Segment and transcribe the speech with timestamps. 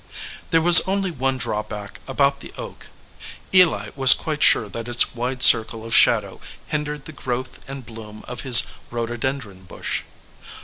[0.49, 2.87] There was only one drawback about the oak
[3.53, 8.23] Eli was quite sure that its wide circle of shadow hindered the growth and bloom
[8.27, 10.01] of his rhododen dron bush.